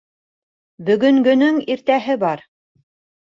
Бөгөнгөнөң 0.87 1.61
иртәһе 1.73 2.17
бар 2.25 2.43